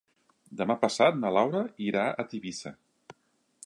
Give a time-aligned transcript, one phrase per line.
[0.61, 2.77] Demà passat na Laura irà a Tivissa.